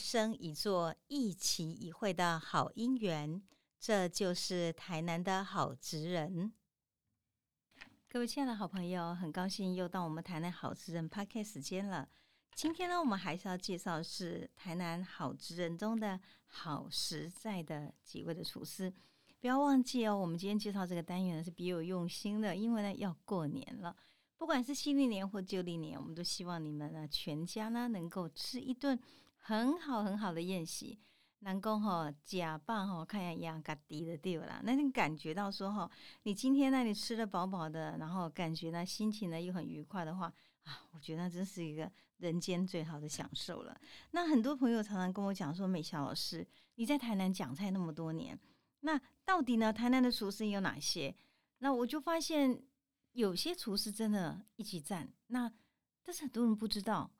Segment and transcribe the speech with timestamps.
[0.00, 3.42] 生一座、一期一会的好姻缘。
[3.78, 6.52] 这就是台南的好职人。
[8.08, 12.08] 各位亲爱的好朋友，很高兴又到我们台南好职人 PARK 时间了。
[12.54, 18.92] 今天呢，我们还是要介绍是台南好职人中的好实在的几位的厨师。
[19.40, 23.96] 不要忘记哦，我们今天介绍这个单元呢是别有用心的，因为呢要过年了。
[24.36, 28.98] 不管是新历年或旧历年，我们都希望你们呢全家呢能够吃一顿
[29.40, 31.00] 很好很好的宴席。
[31.40, 35.90] 南宫哈假扮哈看一下嘎低的地啦，那你感觉到说哈，
[36.22, 40.32] 你今天那里吃的饱饱的，然后感觉呢心情呢又很愉快的话
[40.64, 43.80] 啊，我觉得那真是一个人间最好的享受了。
[44.10, 48.38] 那很多朋友常常跟我讲说，美霞老师你在台南讲菜那么多年，
[48.80, 51.14] 那到底呢台南的厨师有哪些？
[51.58, 52.62] 那我就发现。
[53.14, 55.52] 有些厨师真的一起赞，那
[56.00, 57.10] 但是很多人不知道。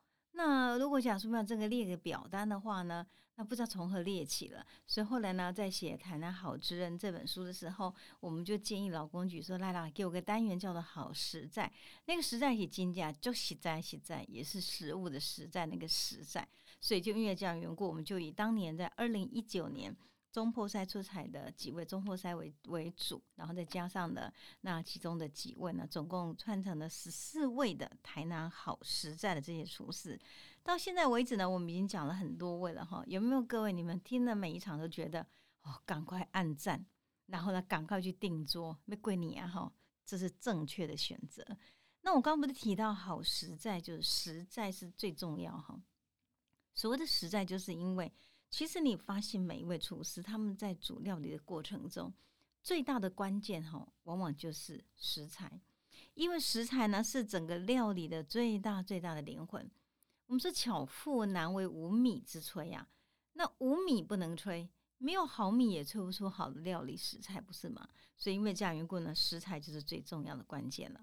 [0.43, 4.67] 那如果假说要这个列个表单的话呢，那不知道从何列起了。
[4.87, 11.71] 所以后来呢，在写《谈谈好之人》这本书的时候，我们就建议老公举说：“来啦，给我个单元叫做‘好实在’。
[12.07, 16.49] 那个实在是金价，就实在实在，也是实物的实在那个实在。
[16.81, 19.95] 所以就因为这样缘故，我们就以当年在二零一九年。”
[20.33, 30.17] 中破塞出彩的几位中破塞为为主，然后再加上的那其中的几位呢，总共串成了十四位的台南好实在的这些厨师。
[30.63, 33.03] 到现在为止呢，我们已经讲了很多位了哈。
[33.07, 35.27] 有没有各位你们听了每一场都觉得
[35.63, 36.87] 哦，赶快按赞，
[37.27, 39.73] 然后呢，赶快去订桌，没贵你啊哈，
[40.07, 41.45] 这是正确的选择。
[42.03, 45.81] 那我刚不是提到好实在，就是实在是最重要哈。
[46.73, 48.13] 所谓的实在，就是因为。
[48.51, 52.13] 其实你发现每一位厨师他们在煮料理的过程中，
[52.63, 55.61] 最大的关键哈，往往就是食材，
[56.15, 59.71] 因为食材呢是整个料理的最大最大的灵魂。
[60.27, 62.89] 我们说巧妇难为无米之炊呀，
[63.35, 64.69] 那无米不能炊，
[64.99, 67.89] 没有好米也炊不出好的料理食材，不是吗？
[68.17, 71.01] 所以因为这样缘故呢，食材就是最重要的关键了。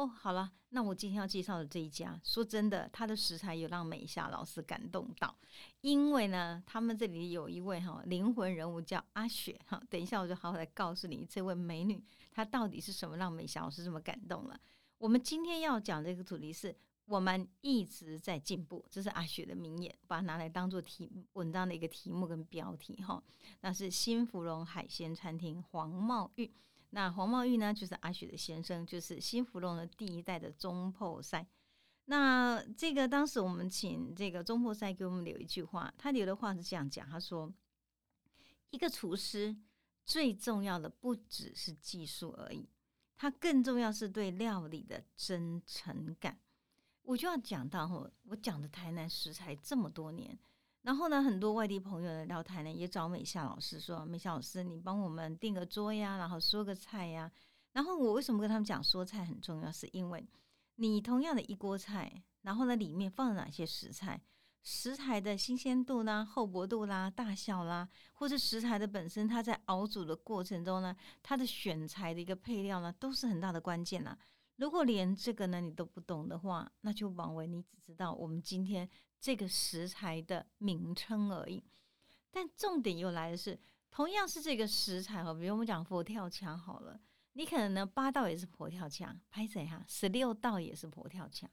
[0.00, 5.36] 哦，好了，那我今天要介绍的这一家，说真的，他的食材有让美霞老师感动到，
[5.82, 12.02] 因为呢，他们这里有一位哈灵魂人物叫阿雪哈，等一下我就好好来告诉你，这位美女
[12.32, 14.58] 她到底是什么让美霞老师这么感动了。
[14.96, 16.74] 我们今天要讲这个主题是
[17.04, 23.22] 我们一直在进步，这是阿雪的名言，把它拿来当做题文章的一个题目跟标题哈。
[23.60, 26.50] 那是新芙蓉海鲜餐厅黄茂玉。
[26.90, 31.46] 那黄茂玉呢，就是阿雪的先生，就是新福隆的第一代的中破赛。
[32.06, 37.52] 那这个当时我们请这个中破赛给我们留一句话，他留的话是这样讲：他说，
[38.70, 39.56] 一个厨师
[40.04, 42.68] 最重要的不只是技术而已，
[43.16, 46.40] 他更重要是对料理的真诚感。
[47.02, 50.36] 我就要讲到哈，我讲的台南食材这么多年。
[50.82, 57.30] 然后呢，很多外地朋友来到台南，也找美夏老师说：“美夏老师，你帮我们订个桌呀，然后说个菜呀。”
[57.72, 59.70] 然后我为什么跟他们讲说菜很重要？
[59.70, 60.26] 是因为
[60.76, 64.18] 你同样的一锅菜，然后呢里面放了哪些食材，
[64.62, 74.18] 食材的新鲜度啦、厚薄度啦、大小啦，或者食材的本身，它在熬煮的过程中呢，它的选材的一个配料呢，都是很大的关键啦。
[74.56, 78.88] 如果连这个呢你都不懂的话，那就枉为你只知道我们今天。
[79.20, 81.62] 这个食材的名称而已，
[82.30, 83.60] 但重点又来的是，
[83.90, 86.98] 同样是这个食材哈，比如我们讲佛跳墙好了，
[87.34, 89.84] 你可能呢八道也是佛跳墙，拍谁哈？
[89.86, 91.50] 十六道也是佛跳墙，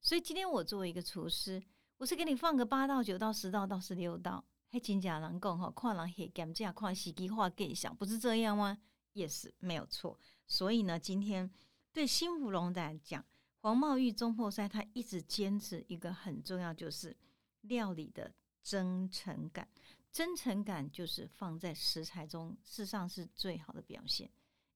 [0.00, 1.60] 所以今天我作为一个厨师，
[1.96, 8.78] 我是给你放个八道、九道、十道到十六道，还真假难讲哈，看人黑干这样看西机话给想，不是这样吗？
[9.14, 10.16] 也是没有错。
[10.46, 11.50] 所以呢，今天
[11.92, 13.24] 对新芙蓉来讲。
[13.68, 17.14] 黄茂玉中破赛，他一直坚持一个很重要，就是
[17.60, 18.32] 料理的
[18.62, 19.68] 真诚感。
[20.10, 24.30] 真诚感就是放在食材中，事实上是最好的表现。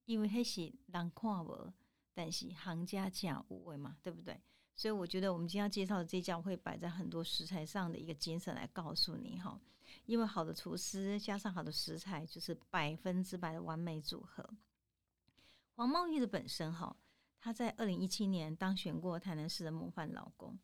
[0.05, 1.73] 因为黑是人看无，
[2.13, 4.39] 但是行家讲无味嘛，对不对？
[4.75, 9.59] 所以我觉得我们今天要介绍的这家会摆在很多食材上的一个精神来告诉你哈。
[10.05, 14.47] 因为好的厨师加上好的食材，就是百分之百的完美组合。
[15.73, 16.95] 黄茂玉的本身哈。
[17.43, 20.57] 他在二零一七年当选过台南市的模范老公，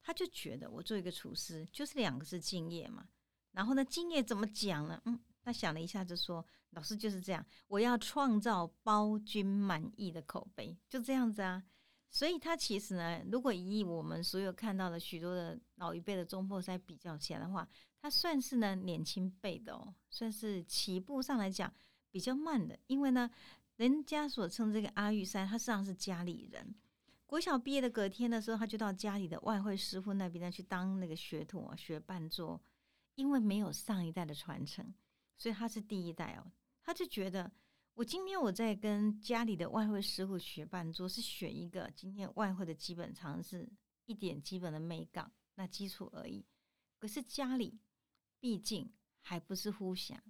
[0.00, 3.06] 他就觉得我做一个厨师就是两个字敬业嘛。
[3.52, 4.98] 然后呢，敬业怎么讲呢？
[5.04, 6.42] 嗯，他想了一下就说
[6.72, 11.62] ：“老师就是这样，我要创造包君满意的口碑，就这样子啊。”
[12.08, 17.68] 所以他其实呢，如果以我们所有看到的许多的老一辈的中破塞比较起来的话，
[18.00, 21.70] 他算是呢年轻辈的哦，算是起步上来讲
[22.10, 23.30] 比较慢的，因为呢。
[23.76, 26.74] 人家所称这个阿玉山，他实际上是家里人。
[27.26, 32.60] 国小毕业的隔天的时候，他就到家里的外汇师傅那边呢去当那个学徒啊，学伴奏。
[33.16, 34.92] 因为没有上一代的传承，
[35.38, 36.50] 所以他是第一代哦。
[36.82, 37.48] 他就觉得，
[37.94, 43.68] 我今天我在跟家里的外汇师傅学伴奏，是学一个今天外汇的基本常识，
[44.06, 46.44] 一点基本的美感，那基础而已。
[46.98, 47.78] 可是家里
[48.40, 50.20] 毕竟还不是呼响，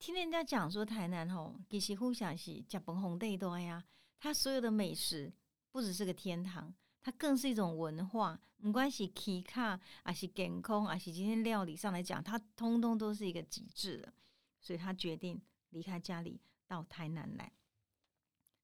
[0.00, 3.84] 听人家讲说台南吼，其实呼响是加本红地多呀，
[4.18, 5.30] 它所有的美食
[5.70, 6.74] 不只是个天堂。
[7.02, 14.10] 它更是一种文化，不管是体卡还是健康，还是今天料理上来讲，它通通都是一个极致的。
[14.58, 15.38] 所以他决定
[15.68, 17.52] 离开家里到台南来。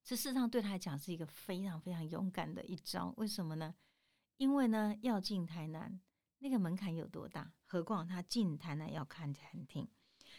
[0.03, 3.13] 这事实上对他来讲是一个非常非常勇敢的一招。
[3.17, 3.75] 为什么呢？
[4.37, 5.99] 因为呢，要进台南
[6.39, 7.53] 那个门槛有多大？
[7.63, 9.87] 何况他进台南要看餐厅，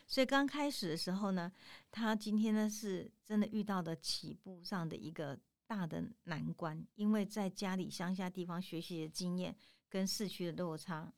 [0.09, 1.53] 所以刚开始的时候呢，
[1.93, 5.39] 他今天呢是真的遇到的起步上的一个。
[5.69, 9.55] 大的难关，因为在家里乡下地方学习的经验
[9.91, 11.13] 跟市区的落差，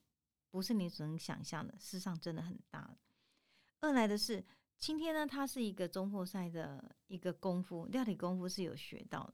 [0.50, 2.96] 不是你所能想象的，事实上真的很大。
[3.78, 4.44] 二来的是，
[4.76, 9.32] 今天呢，他是一个中破赛的一个功夫，料理功夫是有学到。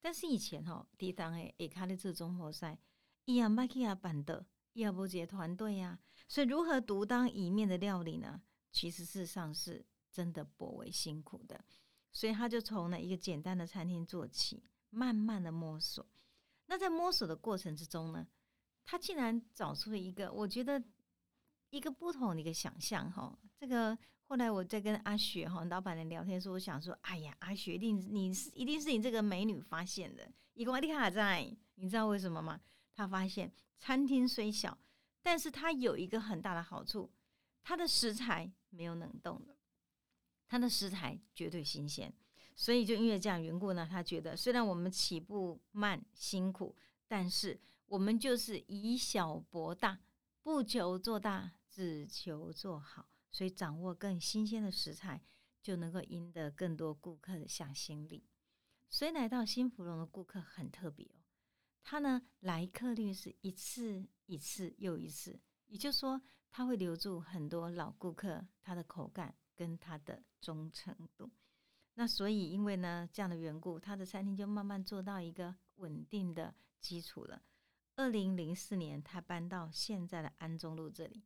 [0.00, 2.78] 但是以前哈，抵挡诶，也开的这中破赛，
[3.24, 5.98] 伊亚麦克亚版的伊亚波杰团队呀，
[6.28, 8.40] 所以如何独当一面的料理呢？
[8.74, 11.64] 其实事实上是真的颇为辛苦的。
[12.10, 16.04] 所以他就从呢一个简单的餐厅做起，慢慢的摸索。
[16.66, 18.26] 那在摸索的过程之中呢，
[18.84, 20.82] 他竟然找出了一个我觉得
[21.70, 23.38] 一个不同的一个想象哈。
[23.56, 30.28] 这个后来我在跟阿雪哈老板娘聊天说，我想说，哎呀，阿雪一定你是一定是你这个美女发现的。
[30.54, 32.60] 伊瓜利卡在，你知道为什么吗？
[32.94, 34.78] 他发现餐厅虽小，
[35.20, 37.10] 但是它有一个很大的好处，
[37.60, 39.56] 它的食材没有冷冻的。
[40.46, 42.12] 它的食材绝对新鲜，
[42.54, 46.76] 所以就因为这样缘故呢，他觉得虽然我们起步慢辛苦，
[47.08, 50.00] 但是我们就是以小博大，
[50.42, 55.24] 不求做大，只求做好，所以掌握更新鲜的食材，
[55.62, 58.24] 就能够赢得更多顾客的向心力。
[58.88, 61.24] 所以来到新芙蓉的顾客很特别哦，
[61.82, 66.22] 他呢来客率是一次一次又一次，也就是说
[66.54, 69.34] 他会留住很多老顾客，他的口感。
[69.56, 71.30] 跟他的忠诚度，
[71.94, 77.40] 那所以因为呢这样的缘故，他的餐厅就慢慢做到一个稳定的基础了。
[77.94, 81.22] 二零零四年，他搬到现在的安中路这里。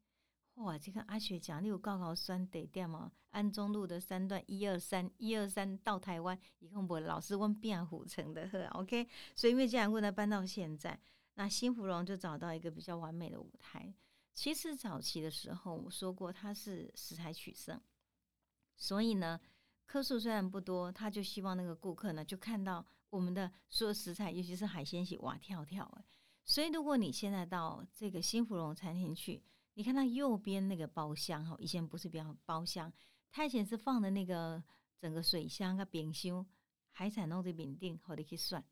[0.56, 3.10] 哇，这个阿雪讲，你有高考酸得掉吗？
[3.30, 9.08] 安中路的三段一二三一二三到台湾，一共我老师问变虎城的呵，OK。
[9.34, 11.00] 所以因为这样过呢，搬到现在，
[11.32, 13.94] 那新芙蓉就找到一个比较完美的舞台。
[14.40, 17.80] 其实早期的时候，我说过他是食材取胜。
[18.76, 19.40] 所以呢，
[19.84, 26.04] 客数虽然不多，他就希望那个顾客呢，就看到我们的所有食材，尤其是海鲜系哇跳跳诶。
[26.44, 29.42] 所以如果你现在到这个新芙蓉餐厅去，
[29.74, 32.92] 你看它右边那个包厢哈，以前不是比较包厢，
[33.32, 34.62] 它以前是放的那个
[35.00, 36.46] 整个水箱跟冰箱，
[36.92, 38.64] 海产弄的饼店，好的可以算。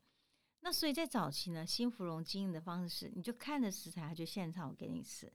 [0.61, 5.29] 那所以在早期呢，新芙蓉经营的方式是，你就看着食材，他就现炒给你吃。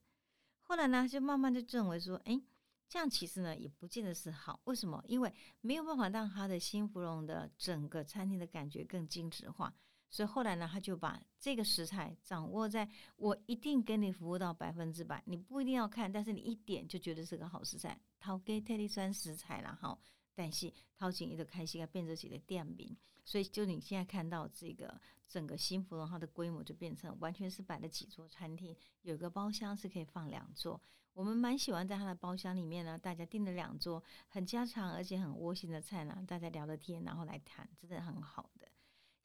[0.62, 2.40] 后来呢，就慢慢就认为说，哎。
[2.88, 5.02] 这样其实呢也不见得是好，为什么？
[5.07, 9.73] 因为没有办法让他的新芙蓉的整个餐厅的感觉更精致化，
[10.11, 19.99] 所以后来呢，他就把这个食材掌握在我一定给你服务到百分之百，你不一定要看，但是你一点就觉得是个好食材，掏给特地酸食材了哈。
[20.35, 30.81] 但是掏钱一个开心啊，变成自己的店名，所以就你现在看到这个整个新芙蓉，它的规模就变成完全是摆了几桌餐厅，有个包厢是可以放两桌。
[31.14, 38.67] 我们蛮喜欢在它的包厢里面呢，大家订了两桌很家常而且很窝心的菜呢，大家聊着天然后来谈，真的很好的。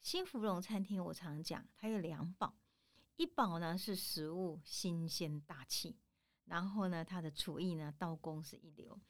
[0.00, 2.54] 新芙蓉餐厅我常讲，它有两宝，
[3.16, 5.96] 一宝呢是食物新鲜大气，
[6.44, 9.00] 然后呢它的厨艺呢刀工是一流。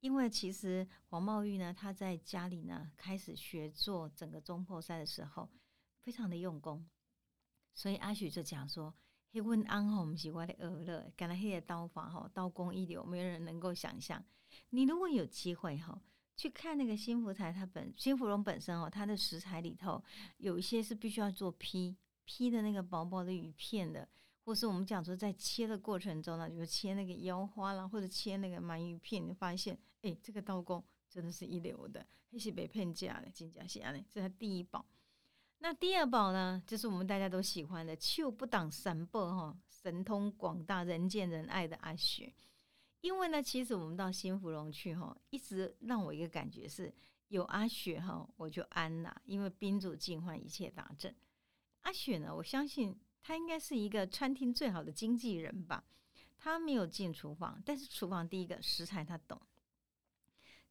[0.00, 5.48] 因为其实黄茂玉呢，他在家里呢开始学做整个中破菜的时候，
[6.00, 6.88] 非常的用功，
[7.74, 8.94] 所以阿许就讲说
[9.30, 14.24] ：“嘿，问安吼，我们是我的儿乐，干了黑的刀法吼，刀工一流，没有人能够想象。
[14.70, 16.00] 你如果有机会吼，
[16.34, 20.02] 去看那个新福台，它本新芙蓉本身哦，它的食材里头
[20.38, 24.08] 有一些是必须要做劈劈的那个薄薄的鱼片的。”
[24.42, 34.84] 或是我们讲说，在切的过程中呢，比如切那个腰花啦，或者切那个鳗鱼片，你发现，哎，这个刀工真的是一流的，还是被骗价的，金甲虾呢，这是第一宝。
[35.58, 42.32] 那第二宝呢，就是我们大家都喜欢的，就不挡三宝哈，神通广大、人见人爱的阿雪。
[43.02, 46.92] 因为呢，其实我们到新芙蓉去哈，一直让我一个感觉是
[47.28, 51.14] 有阿雪哈，我就安啦，因为宾主尽欢，一切大正。
[51.82, 55.84] 阿雪呢，我相信他应该是一个餐厅最好的经纪人吧。
[56.38, 59.38] 他没有进厨房，但是厨房第一个食材他懂，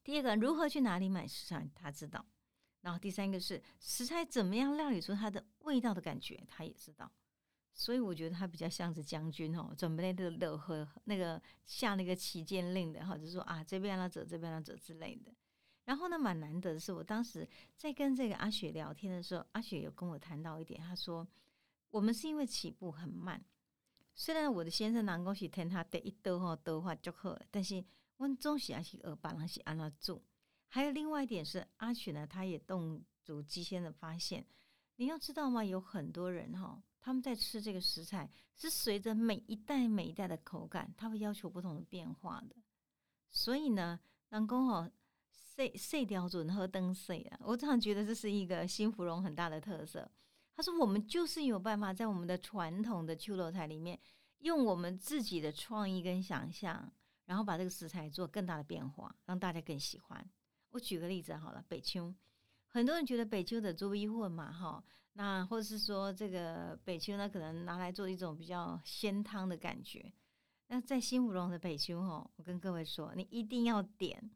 [0.03, 2.25] 第二个如何去哪里买食材他知道，
[2.81, 7.11] 然后第三个是食材怎么样料理出它的味道的感觉他也知道。
[7.71, 15.31] 所以我觉得他比较像是将军哦，准备那个乐和那个下那个旗舰令的，或者说啊这边要走这边要走之类的。
[15.85, 21.25] 然后呢，蛮难得的是，我当时在跟这个阿雪聊天的时候，阿雪有跟我谈到一点，他说
[21.89, 23.43] 我们是因为起步很慢，
[24.13, 27.83] 虽然我的先生能够是听他得一兜哈多话就好，但是
[28.19, 30.21] 我总是还是耳把那些安那做。
[30.67, 34.45] 还有另外一点是，阿雪呢，他也动足机先的发现，
[34.97, 35.63] 你要知道吗？
[35.63, 36.83] 有很多人哈。
[37.01, 42.55] 他们在吃这个食材，是随着每一代每一代的口感，他会要求不同的变化的。
[43.31, 43.97] 所以呢，
[44.29, 44.91] 南宫哈，
[45.31, 50.11] 碎碎雕准喝灯碎啊，我常常觉得这是一个新芙蓉很大的特色。
[50.53, 53.97] 他说，我们就是有办法在我们的传统的秋楼菜里面，
[54.39, 56.91] 用我们自己的创意跟想象，
[57.29, 60.27] 然后把这个食材做更大的变化，让大家更喜欢。
[60.71, 62.11] 我举个例子好了，北秋，
[62.69, 64.83] 很多人觉得北秋的猪一混嘛，哈。
[65.13, 70.11] 那或者是说，这个北秋呢，可能拿来做一种比较鲜汤的感觉。
[70.69, 74.31] 那在新芙蓉的北秋哈，我跟各位说，你一定要点，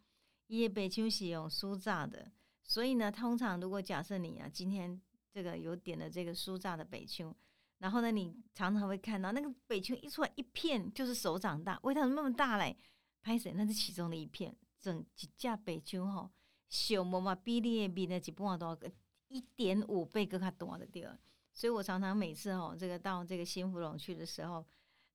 [0.46, 2.32] 因为北秋是用酥炸的，
[2.62, 7.36] 所以呢，通常如果假设你啊今天这个有点的这个酥炸的北秋，
[7.84, 12.78] 然后呢，你常常会看到那个北秋一出来一片就是手掌大，味道那么大嘞，
[13.22, 16.32] 拍谁那是其中的一片，整几架北秋哈，
[16.70, 18.90] 小么嘛比例比那几半多个。
[19.30, 21.18] 一点五倍更加多的地儿，
[21.52, 24.63] 所以我常常每次哦，这个到这个新芙蓉去的时候，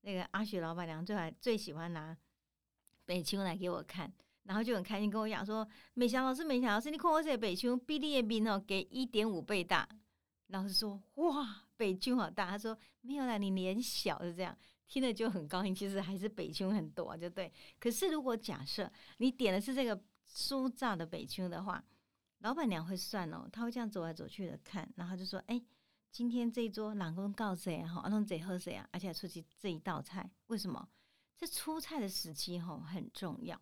[0.00, 2.18] 那个阿雪老板娘最还最喜欢拿
[3.06, 9.88] 北青来给我看，然后就很开心跟我讲说：“美霞老师，美霞老师，你看我这北青比例的比哦，给一点五倍大。”
[10.48, 14.54] 老师说：“哇，北青好大。”他说：“没有啦，你脸小是这样。”
[14.86, 17.50] 听了就很高兴，其实还是北青很多，就对。
[17.78, 21.82] 可是如果假设你点的是这个酥炸的北青的话，
[22.38, 25.62] 老板娘会算哦，她会这样走来走去的看，然后就说：“哎，
[26.10, 27.94] 今天这一桌老公告谁啊？
[27.94, 28.88] 哈，阿龙谁喝谁啊？
[28.90, 30.88] 而且出去这一道菜，为什么？
[31.36, 33.60] 这出菜的时机哈很重要，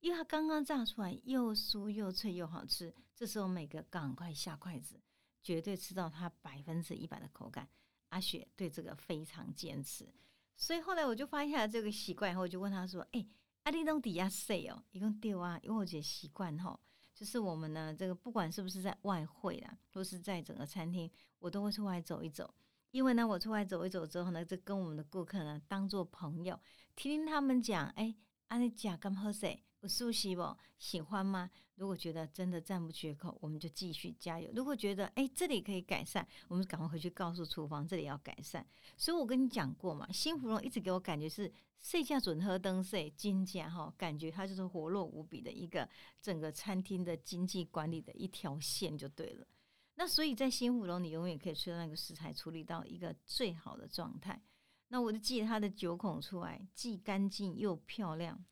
[0.00, 5.00] 因为它刚刚炸出来又酥又脆又好吃，这时候每个赶快下筷子，
[5.48, 7.66] 绝对吃到它百分之一百的口感。
[8.10, 10.06] 阿雪对这个非常坚持，
[10.54, 13.26] 所以后来我就发现了这个习惯，后我就问他说：，哎，
[13.62, 14.84] 阿丽东底下谁哦？
[14.90, 16.78] 一共丢啊，因为我觉得习惯哈。”
[17.16, 22.54] 就是我们呢，这个不管是不是在外汇啦，或是在整个餐厅，我都会出来走一走。
[22.90, 26.60] 因为呢，我出来走一走之后呢，就跟我们的顾客呢当做朋友，
[26.94, 28.14] 听听他们讲，哎，
[28.48, 29.64] 阿你讲干喝水。
[29.80, 30.56] 我熟悉不？
[30.78, 31.50] 喜欢吗？
[31.76, 34.50] 如果觉得真的赞不绝口，我们就继续加油。
[34.54, 38.66] 如果觉得哎这里可以改善，我们赶快回去告诉厨房这里要改善。
[38.96, 45.88] 所以我跟你讲过嘛，新芙蓉一直给我感觉是睡觉准喝灯睡金价哈，感觉它就是活络无比的一个
[46.20, 49.46] 整个餐厅的经济管理的一条线就对了。
[49.94, 54.42] 那所以在新芙蓉，你永远可以吃到那个食材处理到一个最好的状态。
[54.88, 58.44] 那我就记得它的九孔出来，既干净又漂亮。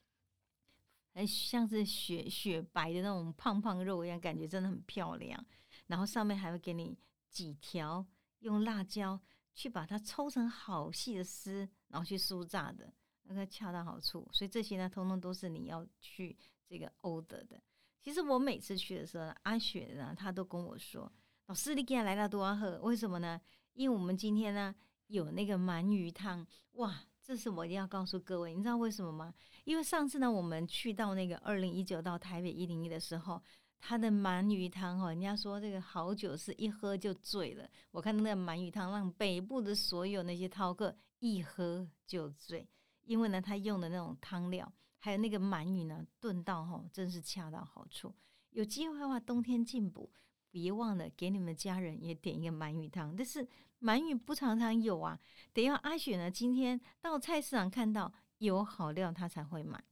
[1.17, 5.43] 很像是雪雪白的那种胖胖肉一样，感觉真的很漂亮。
[5.87, 6.95] 然后上面还会给你
[7.31, 8.05] 几条
[8.41, 9.19] 用辣椒
[9.55, 12.93] 去把它抽成好细的丝，然后去酥炸的，
[13.23, 14.29] 那个恰到好处。
[14.31, 17.59] 所以这些呢，通通都是你要去这个欧德的。
[18.03, 21.11] 其实我每次去的时候，阿雪呢，他都跟我说
[21.49, 22.79] ：“老师，你今天来了多喝？
[22.83, 23.41] 为什么呢？
[23.73, 24.75] 因为我们今天呢
[25.07, 29.35] 有那个鳗鱼汤，哇！”这是我一定要告诉各位，你知道为什么吗？
[29.65, 33.43] 因为上次呢，我们去到那个二零一九到台北一零一的时候，
[33.81, 37.69] 他的鳗鱼汤哈，人家说这个好酒是一喝就醉了。
[37.91, 42.65] 我看那个鳗鱼汤，让北部的所有那些饕客一喝就醉，
[43.03, 48.15] 因为呢，他用的那种汤料，还有那个鳗鱼呢，炖到哈，真是恰到好处。
[48.51, 50.09] 有机会的话，冬天进补，
[50.53, 53.17] 别忘了给你们家人也点一个鳗鱼汤。
[53.17, 53.49] 但是。
[53.81, 55.19] 鳗鱼不常常有啊，
[55.53, 56.31] 得要阿雪呢。
[56.31, 59.83] 今天到菜市场看到有好料，他才会买。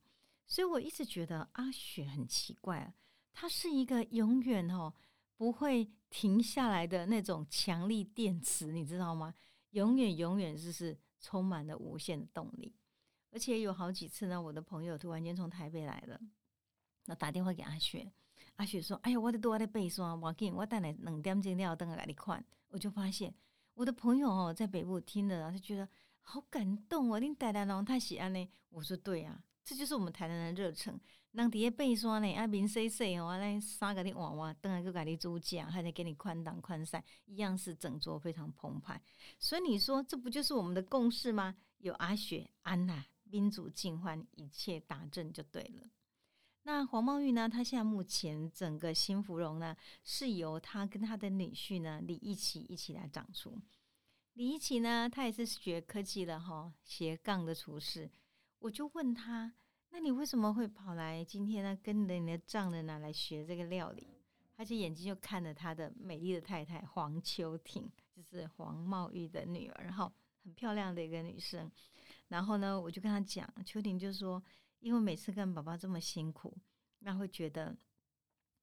[0.46, 2.94] 所以我一直觉得阿雪很奇怪啊，
[3.32, 4.92] 他是一个永远哦
[5.36, 9.34] 不会停下来的那种强力电池，你知道吗？
[9.70, 12.74] 永远永远就是充满了无限的动力。
[13.30, 16.20] 而且有好几次呢，我的朋友突然间从台北来了，
[17.06, 18.12] 那打电话给阿雪，
[18.56, 23.34] 阿雪说：“哎呀，我的多在背霜，我给你，我等来两点钟了，等来给你看。”我就发现。
[23.74, 25.88] 我的朋友哦，在北部听了，他觉得
[26.20, 27.18] 好感动哦。
[27.18, 28.48] 你带来龙太喜安呢？
[28.70, 30.98] 我说对啊，这就是我们台南的热忱。
[31.32, 39.02] 人伫个背山呢，啊，面洗洗哦，来三个的娃娃，等下去给你煮酱，还得给你宽档宽晒，一样是整桌非常澎湃。
[39.40, 41.56] 所以你说这不就是我们的共识吗？
[41.78, 45.82] 有阿雪、安娜、宾主尽欢，一切达阵就对了。
[46.66, 47.46] 那黄茂玉呢？
[47.46, 53.60] 他现在目前整个新芙蓉呢，是由他跟他的女婿呢李一奇一起来长出。
[54.32, 58.10] 李一奇呢，他也是学科技的哈，斜杠的厨师。
[58.60, 59.52] 我就问他，
[59.90, 64.08] 那你为什么会跑来今天呢，跟着你的丈人呢来学这个料理？
[64.56, 70.10] 他就眼睛就看着他的美丽的太太黄秋婷，就是黄茂玉的女儿，哈，
[70.42, 71.70] 很漂亮的一个女生。
[72.28, 74.42] 然后呢，我就跟他讲，秋婷就说。
[74.84, 76.54] 因为每次跟爸爸这么辛苦，
[76.98, 77.74] 那会觉得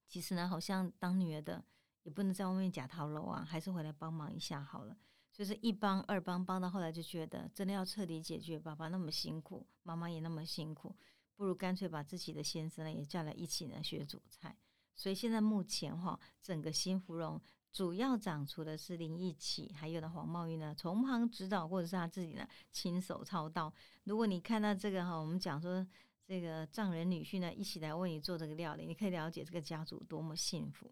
[0.08, 1.66] 其实呢，好像当女儿的
[2.04, 4.96] 也不能在外面假套路啊，还是回来帮忙一下好了。
[5.32, 10.96] 就是一帮二帮帮到后来就觉得，真的要彻底解决爸爸那么辛苦，妈妈也那么辛苦，
[11.36, 14.56] 不如干脆把自己的先生呢也叫来一起呢学煮菜。
[14.96, 23.74] 所以现在目前哈，整个新芙蓉主要长出的是林义启，还有呢黄茂玉呢从旁指导，或者是他自己呢亲手操刀。
[24.04, 25.84] 如果你看到这个哈，我们讲说。
[26.32, 30.90] 这个丈人女婿呢，一起来为你做这个料理，你可以了解这个家族多么幸福。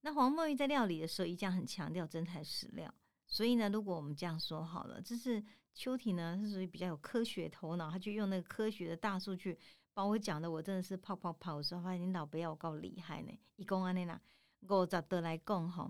[0.00, 2.92] 那黄梦玉在料理的时候，一向很强调真材实料。
[3.28, 5.40] 所以呢，如果我们这样说好了，这是
[5.72, 9.56] 秋婷呢，是属于比较有科学头脑，他就用那个科学的大数据
[9.92, 11.54] 把我讲的，我真的是泡泡泡。
[11.54, 14.20] 我说发现领导不要我够厉害呢，一共安内啦，
[14.62, 15.88] 五十得来共哈。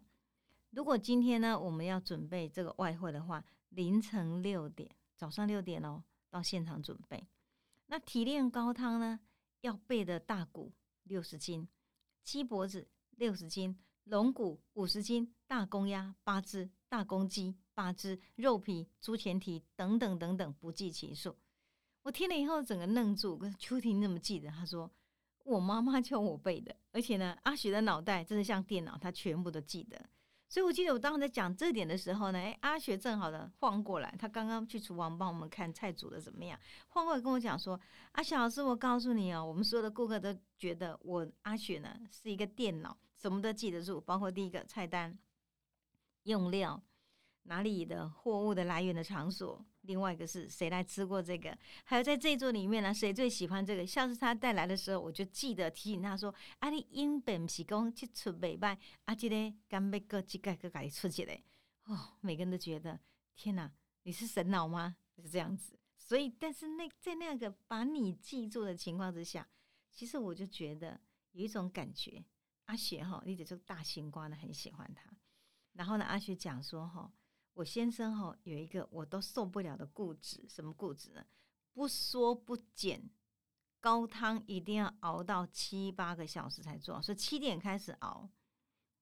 [0.72, 7.26] 如果今天呢，我们要准备这个外汇的话，凌晨六点，早上六点哦，到现场准备。
[7.94, 9.20] 那提炼高汤呢，
[9.60, 10.72] 要备的大骨
[11.04, 11.68] 六十斤，
[12.24, 21.36] 鸡脖子六十斤，龙骨五十斤，大公鸭八只，大公鸡八只，肉皮、猪前蹄等等等等，不计其数。
[22.02, 23.38] 我听了以后，整个愣住。
[23.38, 24.50] 跟秋婷怎么记得？
[24.50, 24.90] 他说
[25.44, 30.10] 我妈妈教我背的，而且呢，阿雪的脑袋真的像电脑，他全部都记得。
[30.48, 37.80] 所以，我记得我当时在讲这点的时候呢，哎，阿雪正好的晃过来，他刚刚去厨房帮我们看菜煮的怎么样，晃过来跟我讲说
[38.12, 45.18] ：“阿雪老师，我告诉你哦，我们所有的顾客都觉得我阿雪呢是一个电脑，什么都记得住，包括第一个菜单、
[46.24, 46.80] 用料。”
[47.46, 49.62] 哪里的货物的来源的场所？
[49.84, 51.56] 另外一个是谁来吃过这个？
[51.84, 53.86] 还有在这一桌里面呢，谁最喜欢这个？
[53.86, 61.44] 下次他带来的时候，我就记得提醒他说：“啊，你英本是讲去出美拜，啊，这个干贝个几盖个给出去嘞。”
[61.84, 62.98] 哦，每个人都觉得
[63.36, 63.70] 天哪，
[64.04, 64.96] 你是神脑吗？
[65.22, 65.78] 是这样子。
[65.98, 69.46] 所以，但是那在那个把你记住的情况之下，
[69.90, 71.00] 其实我就觉得
[71.32, 72.24] 有一种感觉。
[72.64, 75.10] 阿雪哈，你得这个大西瓜呢，很喜欢他。
[75.74, 77.12] 然后呢，阿雪讲说哈。
[77.54, 81.24] 我先生哈有一个我都受不了的固执，什么固执呢？
[81.72, 83.10] 不说不减，
[83.80, 88.28] 高汤一定要熬到七八个小时才做，所以七点开始熬，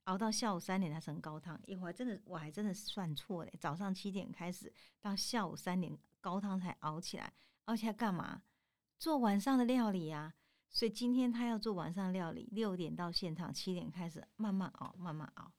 [0.05, 1.61] 熬到下午三点才成高汤。
[1.67, 7.33] 一会儿真的我还真的算错嘞，早上七点开始到下午三点高汤才熬起来，
[7.65, 8.43] 熬起来干嘛？
[8.99, 10.35] 做晚上的料理呀。
[10.69, 15.53] 所以今天他要做晚上料理，六点到现场，七点开始慢慢熬，慢慢熬。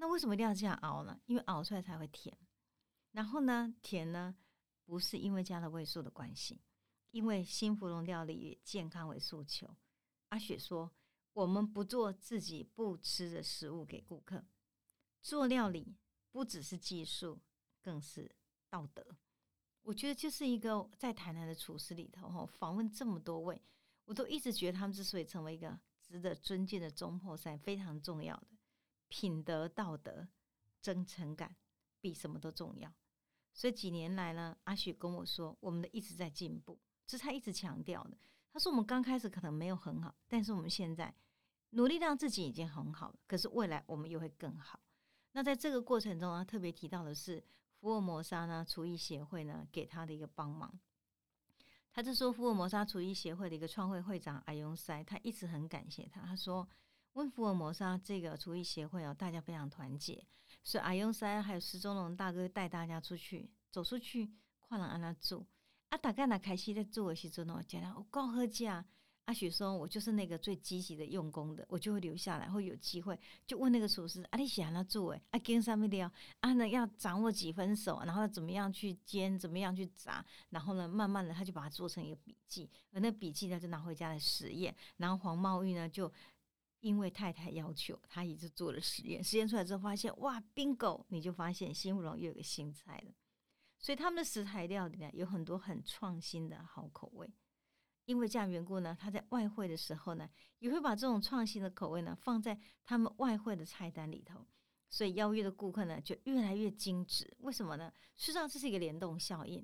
[0.00, 1.20] 那为什么一定要这样熬呢？
[1.26, 2.36] 因为熬出来才会甜。
[3.10, 4.36] 然后呢，甜呢
[4.84, 6.62] 不是因为加了味素的关系，
[7.10, 9.76] 因为新芙蓉料理以健康为诉求。
[10.28, 10.92] 阿雪说
[11.34, 14.46] ：“我们不做自己不吃的食物给顾客，
[15.20, 15.96] 做料理
[16.30, 17.40] 不只是技术，
[17.82, 18.30] 更是
[18.70, 19.04] 道德。”
[19.82, 23.60] 我觉得就是一个在台南的厨师里头，哈，访问这么多位，
[24.04, 28.57] 我都一直觉得他们之所以成为一个值得尊敬的中破赛，非常重要的。
[29.08, 30.28] 品德、道德、
[30.80, 31.56] 真诚感
[32.00, 32.92] 比什么都重要。
[33.52, 38.16] 所以几年来呢，阿雪跟我说，我们的一直在进步，这是他一直强调的。
[38.52, 41.12] 他说，我们刚开始可能没有很好，但是我们现在
[41.70, 43.18] 努力让自己已经很好了。
[43.26, 44.78] 可是未来我们又会更好。
[45.32, 47.42] 那在这个过程中啊，特别提到的是
[47.80, 50.78] 福尔摩沙呢厨艺协会呢给他的一个帮忙。
[51.92, 56.20] 他就说，福尔摩沙厨艺协会的一个创会会长阿永塞，他一直很感谢他。
[56.20, 56.68] 他说。
[57.18, 60.24] 温福尔摩沙这个厨艺协会哦，大家非常团结，
[60.62, 64.30] 所以阿勇山还有石中龙大哥带大家出去走出去，
[64.68, 65.44] 看人安那做。
[65.88, 68.84] 啊，大概那开始在做的时阵哦，讲我够喝价。
[69.24, 86.12] 阿雪说，我就是那个最积极的用功的，我就会留下来，会有机会就问那个厨师，啊，你喜欢他做诶，阿，跟上面聊，啊，呢要掌握几分熟，然后怎么样去煎，怎么样去炸，然后呢，慢慢的他就把它做成一个笔记，而那笔记呢就拿回家来实验，然后黄茂玉呢就。
[86.80, 91.04] 因为太太要求，他一直做了实验，实验出来之后发现，哇，bingo！
[91.08, 93.12] 你就发现新芙蓉又有个新菜了。
[93.78, 97.32] 所以他们的食材料里呢，有很多很创新的好口味。
[98.04, 100.28] 因为这样缘故呢，他在外汇的时候呢，
[100.60, 104.46] 也会把这种创新的口味呢放在他们外汇的菜单里头，
[104.88, 107.36] 所以邀约的顾客呢就越来越精致。
[107.40, 107.92] 为什么呢？
[108.16, 109.62] 事实上这是一个联动效应，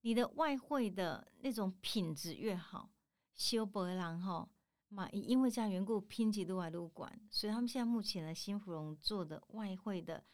[0.00, 2.90] 你的外汇的那种品质越好，
[3.34, 4.48] 修博郎哈
[4.94, 10.24] 嘛，因为这样缘故，拼级都外都管，所以他们现在目前的新芙蓉做的外汇的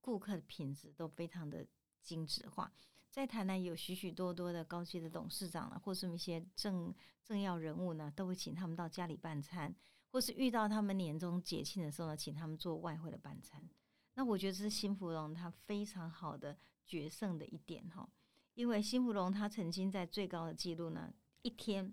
[0.00, 1.66] 顾客的品质都非常的
[2.02, 2.72] 精致化。
[3.10, 9.74] 在台南有许许多多的高级的董事长了，或是一些政政要人物呢，都会请他们到家里办餐，
[10.12, 13.68] 或是遇到他们年终节庆的时候呢，请他们做外汇的办餐。
[14.14, 16.56] 那我觉得这是新芙蓉它非常好的
[16.86, 18.08] 决胜的一点哈，
[18.54, 21.92] 因为新芙蓉它曾经在最高的记录呢，一天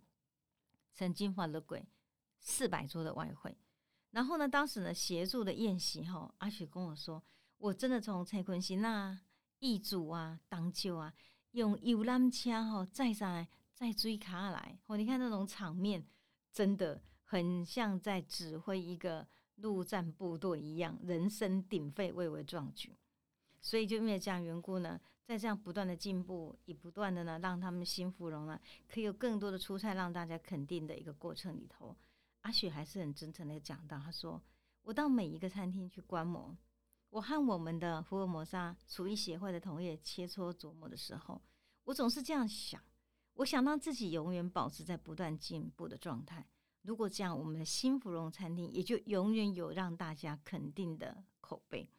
[0.94, 1.88] 曾经发了鬼
[2.40, 3.58] 四百桌的外汇。
[4.12, 7.24] 然后呢，当时呢协助的宴席哈，阿雪跟我说，
[7.58, 9.20] 我真的从蔡坤熙那。
[9.60, 11.12] 易主啊，当舅啊，
[11.54, 16.06] 用游览车吼载上来，载追卡来，哦，你看那种场面，
[16.52, 22.96] 真的很像在指挥一个陆战部队一样，人声鼎沸，蔚为壮举。
[23.60, 31.98] 所以就因为这样缘故呢，在这样不断的进步，也不断的呢，让他们新芙蓉呢，可以有更多的出菜让大家肯定的一个过程里头，
[32.48, 34.42] 阿雪还是很真诚的讲到，他说
[34.84, 36.58] ：“我到每一个餐厅去观摩。”
[37.12, 41.42] 我和我们的福尔摩沙厨艺协会的同业切磋琢磨的时候，
[41.84, 42.82] 我总是这样想：
[43.34, 46.48] 我想让自己永远保持在不断进步的状态。
[46.84, 51.90] 如果这样，我们的新芙蓉餐厅也就永远有让大家肯定的口碑。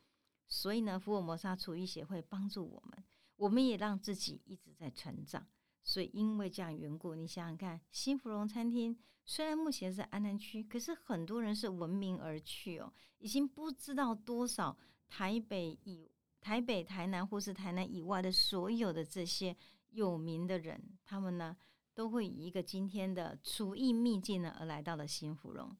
[0.46, 3.04] 所以呢，福尔摩沙厨艺协会帮助我们，
[3.36, 5.46] 我们也让自己一直在成长。
[5.88, 14.76] 所以因为这样缘故，你想想看，新芙蓉餐厅虽然目前是安南区，可是很多人是闻名而去哦，已经不知道多少。
[15.08, 16.10] 台北以
[16.42, 19.56] 台北、台南或是台南以外的所有的这些
[19.92, 21.56] 有名的人，他们呢
[21.94, 25.74] 都会以一个今天的厨艺秘境呢而来到了新芙蓉。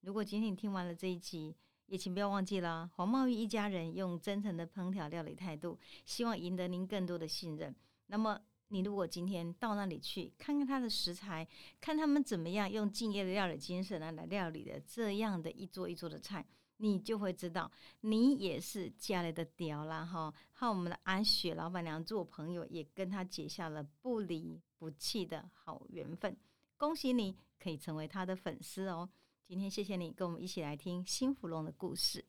[0.00, 7.76] 如果今天你听完了这一集，也请不要忘记了黄茂玉一家人用真诚的烹调料理态度，希望赢得您更多的信任。
[8.06, 8.40] 那么
[8.72, 11.46] 你如果今天到那里去看看他的食材，
[11.80, 16.46] 看他们怎么样用敬业的料理精神来来料理的这样的一桌一桌的菜。
[16.76, 20.32] 你就会知道，你也是家里的屌啦哈！
[20.50, 26.34] 和我们的阿雪老板娘做朋友，也跟她结下了不离不弃的好缘分。
[26.78, 29.06] 恭喜你可以成为她的粉丝哦！
[29.46, 32.24] 今天谢谢你跟我们一起来听新芙蓉的故事。